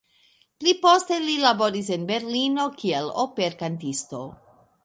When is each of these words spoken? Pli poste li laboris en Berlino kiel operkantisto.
Pli 0.63 0.71
poste 0.85 1.19
li 1.25 1.35
laboris 1.43 1.93
en 1.97 2.09
Berlino 2.13 2.67
kiel 2.81 3.15
operkantisto. 3.29 4.27